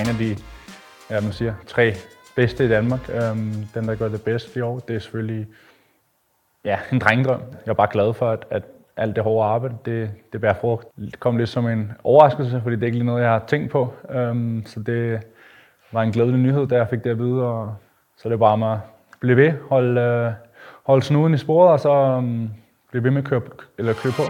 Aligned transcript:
af 0.00 0.14
de 0.18 0.36
ja, 1.10 1.20
man 1.20 1.32
siger, 1.32 1.54
tre 1.66 1.94
bedste 2.36 2.64
i 2.64 2.68
Danmark. 2.68 3.00
Øhm, 3.08 3.54
den, 3.74 3.88
der 3.88 3.94
gør 3.94 4.08
det 4.08 4.22
bedst 4.22 4.56
i 4.56 4.60
år, 4.60 4.78
det 4.78 4.96
er 4.96 5.00
selvfølgelig 5.00 5.46
ja, 6.64 6.78
en 6.92 6.98
drengedrøm. 6.98 7.40
Jeg 7.66 7.70
er 7.70 7.74
bare 7.74 7.88
glad 7.92 8.14
for, 8.14 8.30
at, 8.30 8.44
at 8.50 8.62
alt 8.96 9.16
det 9.16 9.24
hårde 9.24 9.48
arbejde, 9.48 9.76
det, 9.84 10.10
det 10.32 10.40
bærer 10.40 10.54
frugt. 10.54 10.86
Det 10.96 11.20
kom 11.20 11.36
lidt 11.36 11.48
som 11.48 11.66
en 11.68 11.92
overraskelse, 12.04 12.60
fordi 12.62 12.76
det 12.76 12.82
er 12.82 12.86
ikke 12.86 12.98
lige 12.98 13.06
noget, 13.06 13.22
jeg 13.22 13.30
har 13.30 13.44
tænkt 13.46 13.70
på. 13.70 13.94
Øhm, 14.10 14.62
så 14.66 14.80
det 14.80 15.20
var 15.92 16.02
en 16.02 16.12
glædelig 16.12 16.40
nyhed, 16.40 16.66
da 16.66 16.76
jeg 16.76 16.88
fik 16.88 17.04
det 17.04 17.10
at 17.10 17.18
vide. 17.18 17.42
Og 17.42 17.74
så 18.16 18.28
det 18.28 18.38
bare 18.38 18.58
med 18.58 18.72
at 18.72 18.78
blive 19.20 19.36
ved, 19.36 19.52
holde, 19.68 20.00
øh, 20.00 20.32
holde 20.86 21.02
snuden 21.02 21.34
i 21.34 21.38
sporet, 21.38 21.72
og 21.72 21.80
så 21.80 21.92
øhm, 21.92 22.50
blive 22.90 23.04
ved 23.04 23.10
med 23.10 23.22
at 23.22 23.28
køre, 23.28 23.42
eller 23.78 23.92
køre 23.92 24.12
på. 24.12 24.22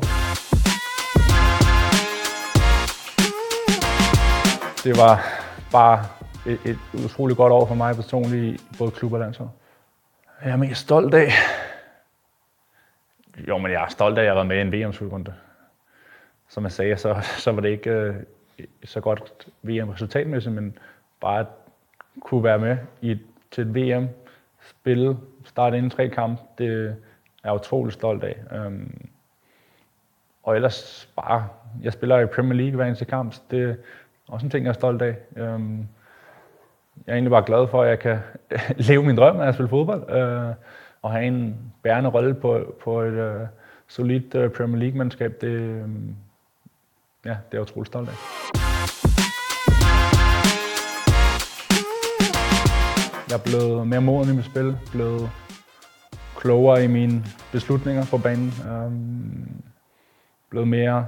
Det 4.84 4.96
var 4.96 5.35
bare 5.72 6.04
et, 6.46 6.58
et 6.64 6.78
utroligt 7.04 7.36
godt 7.36 7.52
år 7.52 7.66
for 7.66 7.74
mig 7.74 7.94
personligt 7.94 8.60
i 8.60 8.76
både 8.78 8.90
klub 8.90 9.12
og 9.12 9.18
landshold. 9.18 9.48
Jeg 10.44 10.52
er 10.52 10.56
mest 10.56 10.80
stolt 10.80 11.14
af, 11.14 11.30
jo, 13.48 13.58
men 13.58 13.72
jeg 13.72 13.82
er 13.84 13.88
stolt 13.88 14.18
af, 14.18 14.22
at 14.22 14.26
jeg 14.26 14.30
har 14.30 14.44
været 14.44 14.46
med 14.46 14.56
i 14.56 14.60
en 14.60 14.88
VM-slutrunde. 14.88 15.34
Som 16.48 16.64
jeg 16.64 16.72
sagde, 16.72 16.96
så, 16.96 17.16
så 17.22 17.52
var 17.52 17.60
det 17.60 17.68
ikke 17.68 17.90
øh, 17.90 18.14
så 18.84 19.00
godt 19.00 19.48
VM-resultatmæssigt, 19.62 20.54
men 20.54 20.78
bare 21.20 21.40
at 21.40 21.46
kunne 22.20 22.44
være 22.44 22.58
med 22.58 22.76
i, 23.00 23.18
til 23.50 23.62
et 23.62 23.74
VM, 23.74 24.08
spille, 24.60 25.16
starte 25.44 25.76
inden 25.76 25.90
tre 25.90 26.08
kampe, 26.08 26.42
det 26.58 26.86
er 26.86 26.94
jeg 27.44 27.54
utrolig 27.54 27.92
stolt 27.92 28.24
af. 28.24 28.66
Um, 28.66 29.08
og 30.42 30.56
ellers 30.56 31.08
bare, 31.16 31.48
jeg 31.82 31.92
spiller 31.92 32.18
i 32.18 32.26
Premier 32.26 32.54
League 32.54 32.76
hver 32.76 32.84
eneste 32.84 33.04
kamp, 33.04 33.34
det 33.50 33.76
også 34.28 34.46
en 34.46 34.50
ting, 34.50 34.64
jeg 34.64 34.70
er 34.70 34.74
stolt 34.74 35.02
af. 35.02 35.16
Øhm, 35.36 35.78
jeg 37.06 37.12
er 37.12 37.12
egentlig 37.12 37.30
bare 37.30 37.44
glad 37.46 37.68
for, 37.68 37.82
at 37.82 37.88
jeg 37.88 37.98
kan 37.98 38.18
leve 38.88 39.02
min 39.02 39.16
drøm 39.16 39.40
af 39.40 39.48
at 39.48 39.54
spille 39.54 39.68
fodbold. 39.68 40.10
Øh, 40.10 40.54
og 41.02 41.12
have 41.12 41.24
en 41.24 41.56
bærende 41.82 42.10
rolle 42.10 42.34
på, 42.34 42.74
på 42.84 43.00
et 43.00 43.12
øh, 43.12 43.46
solidt 43.88 44.34
øh, 44.34 44.50
Premier 44.50 44.78
League-mandskab, 44.78 45.40
det, 45.40 45.48
øh, 45.48 45.88
ja, 47.24 47.30
det 47.30 47.34
er 47.34 47.36
jeg 47.52 47.60
utrolig 47.60 47.86
stolt 47.86 48.08
af. 48.08 48.14
Jeg 53.30 53.34
er 53.34 53.42
blevet 53.44 53.86
mere 53.86 54.00
moden 54.00 54.32
i 54.32 54.36
mit 54.36 54.44
spil, 54.44 54.76
blevet 54.92 55.30
klogere 56.36 56.84
i 56.84 56.86
mine 56.86 57.24
beslutninger 57.52 58.04
på 58.10 58.18
banen, 58.18 58.48
øh, 58.48 58.92
blevet 60.50 60.68
mere 60.68 61.06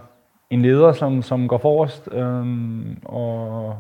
en 0.51 0.63
leder, 0.63 0.93
som, 0.93 1.23
som 1.23 1.49
går 1.49 1.59
forrest, 1.59 2.09
Øhm, 2.13 2.99
og 3.05 3.79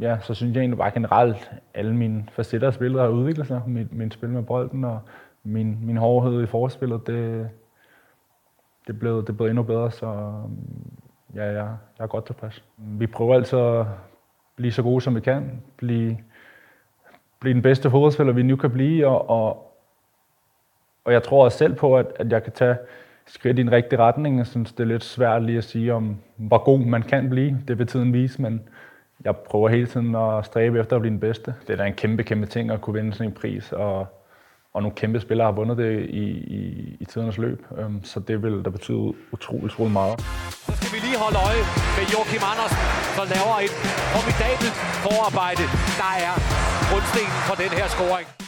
ja, 0.00 0.18
så 0.20 0.34
synes 0.34 0.54
jeg 0.54 0.60
egentlig 0.60 0.78
bare 0.78 0.90
generelt, 0.90 1.50
alle 1.74 1.96
mine 1.96 2.24
facetter 2.32 2.66
af 2.68 2.74
spillet 2.74 3.00
har 3.00 3.08
udviklet 3.08 3.46
sig. 3.46 3.62
Min, 3.66 3.88
min 3.92 4.10
spil 4.10 4.28
med 4.28 4.42
bolden 4.42 4.84
og 4.84 5.00
min, 5.44 5.78
min 5.86 5.96
hårdhed 5.96 6.42
i 6.42 6.46
forspillet, 6.46 7.06
det, 7.06 7.50
det, 8.86 8.98
blev, 8.98 9.26
det 9.26 9.36
blev 9.36 9.46
endnu 9.46 9.62
bedre, 9.62 9.90
så 9.90 10.06
øhm, 10.06 10.92
ja, 11.34 11.44
jeg, 11.44 11.76
jeg 11.98 12.04
er 12.04 12.06
godt 12.06 12.26
tilpas. 12.26 12.64
Vi 12.76 13.06
prøver 13.06 13.34
altså 13.34 13.80
at 13.80 13.86
blive 14.56 14.72
så 14.72 14.82
gode, 14.82 15.00
som 15.00 15.14
vi 15.14 15.20
kan. 15.20 15.62
Blive, 15.76 16.18
blive 17.40 17.54
den 17.54 17.62
bedste 17.62 17.90
fodboldspiller, 17.90 18.32
vi 18.32 18.42
nu 18.42 18.56
kan 18.56 18.70
blive, 18.70 19.06
og, 19.06 19.30
og, 19.30 19.76
og 21.04 21.12
jeg 21.12 21.22
tror 21.22 21.44
også 21.44 21.58
selv 21.58 21.74
på, 21.74 21.96
at, 21.96 22.06
at 22.16 22.32
jeg 22.32 22.42
kan 22.42 22.52
tage 22.52 22.76
skridt 23.26 23.58
i 23.58 23.60
en 23.60 23.72
rigtig 23.72 23.98
retning. 23.98 24.38
Jeg 24.38 24.46
synes, 24.46 24.72
det 24.72 24.80
er 24.80 24.88
lidt 24.88 25.04
svært 25.04 25.42
lige 25.42 25.58
at 25.58 25.64
sige, 25.64 25.94
om 25.94 26.16
hvor 26.36 26.58
god 26.58 26.78
man 26.78 27.02
kan 27.02 27.30
blive. 27.30 27.58
Det 27.68 27.78
vil 27.78 27.86
tiden 27.86 28.12
vise, 28.12 28.42
men 28.42 28.60
jeg 29.24 29.36
prøver 29.36 29.68
hele 29.68 29.86
tiden 29.86 30.14
at 30.14 30.44
stræbe 30.44 30.80
efter 30.80 30.96
at 30.96 31.02
blive 31.02 31.12
den 31.12 31.20
bedste. 31.20 31.54
Det 31.66 31.72
er 31.72 31.76
da 31.76 31.84
en 31.84 31.94
kæmpe, 31.94 32.22
kæmpe 32.22 32.46
ting 32.46 32.70
at 32.70 32.80
kunne 32.80 32.94
vinde 32.94 33.12
sådan 33.12 33.26
en 33.26 33.32
pris, 33.32 33.72
og, 33.72 34.06
og 34.74 34.82
nogle 34.82 34.96
kæmpe 34.96 35.20
spillere 35.20 35.46
har 35.46 35.52
vundet 35.52 35.76
det 35.76 36.00
i, 36.00 36.24
i, 36.58 36.96
i 37.00 37.04
tidernes 37.04 37.38
løb, 37.38 37.66
øhm, 37.78 38.04
så 38.04 38.20
det 38.20 38.42
vil 38.42 38.62
da 38.64 38.70
betyde 38.70 39.12
utroligt, 39.32 39.64
utrolig 39.64 39.92
meget. 39.92 40.20
Så 40.66 40.72
skal 40.76 40.88
vi 40.94 41.06
lige 41.06 41.18
holde 41.24 41.38
øje 41.46 41.62
med 41.96 42.04
Joachim 42.12 42.42
Andersen, 42.52 42.80
som 43.16 43.26
laver 43.34 43.56
et 43.66 43.74
formidabelt 44.14 44.76
forarbejde, 45.04 45.64
der 46.00 46.12
er 46.26 46.34
grundstenen 46.90 47.40
for 47.48 47.54
den 47.62 47.70
her 47.78 47.86
scoring. 47.94 48.39